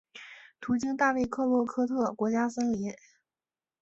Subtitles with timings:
[0.59, 2.91] 途经大卫克洛科特国家森林。